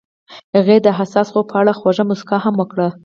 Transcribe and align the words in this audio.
هغې 0.55 0.77
د 0.85 0.87
حساس 0.97 1.27
خوب 1.33 1.45
په 1.51 1.55
اړه 1.61 1.73
خوږه 1.79 2.03
موسکا 2.09 2.37
هم 2.45 2.53
وکړه. 2.57 2.87